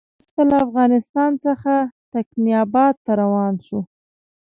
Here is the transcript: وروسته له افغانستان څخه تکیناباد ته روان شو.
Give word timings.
وروسته 0.35 0.41
له 0.51 0.57
افغانستان 0.67 1.31
څخه 1.45 1.73
تکیناباد 2.13 2.95
ته 3.05 3.11
روان 3.21 3.53
شو. 3.65 3.79